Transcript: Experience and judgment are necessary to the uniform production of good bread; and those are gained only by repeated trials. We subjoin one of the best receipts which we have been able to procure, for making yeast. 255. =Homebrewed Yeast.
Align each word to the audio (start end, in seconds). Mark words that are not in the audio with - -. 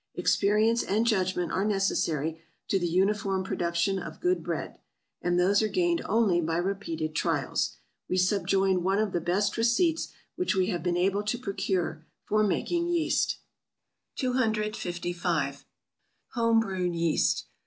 Experience 0.15 0.81
and 0.81 1.05
judgment 1.05 1.51
are 1.51 1.63
necessary 1.63 2.41
to 2.67 2.79
the 2.79 2.87
uniform 2.87 3.43
production 3.43 3.99
of 3.99 4.19
good 4.19 4.41
bread; 4.41 4.79
and 5.21 5.39
those 5.39 5.61
are 5.61 5.67
gained 5.67 6.01
only 6.05 6.41
by 6.41 6.57
repeated 6.57 7.13
trials. 7.13 7.77
We 8.09 8.17
subjoin 8.17 8.81
one 8.81 8.97
of 8.97 9.11
the 9.11 9.21
best 9.21 9.57
receipts 9.57 10.11
which 10.35 10.55
we 10.55 10.69
have 10.69 10.81
been 10.81 10.97
able 10.97 11.21
to 11.25 11.37
procure, 11.37 12.03
for 12.23 12.41
making 12.41 12.87
yeast. 12.87 13.37
255. 14.15 15.65
=Homebrewed 16.33 16.95
Yeast. 16.97 17.45